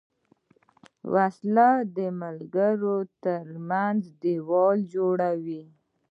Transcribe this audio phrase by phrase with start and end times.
[1.13, 5.63] وسله د ملګرو تر منځ دیوال جوړوي